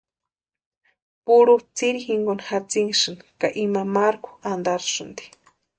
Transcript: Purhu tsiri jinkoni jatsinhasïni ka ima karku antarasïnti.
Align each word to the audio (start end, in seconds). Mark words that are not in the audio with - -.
Purhu 1.29 1.55
tsiri 1.75 1.99
jinkoni 2.07 2.45
jatsinhasïni 2.49 3.25
ka 3.41 3.47
ima 3.65 3.83
karku 3.95 4.29
antarasïnti. 4.51 5.23